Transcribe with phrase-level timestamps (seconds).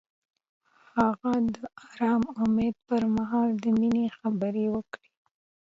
[0.95, 1.57] هغه د
[1.89, 5.09] آرام امید پر مهال د مینې خبرې وکړې.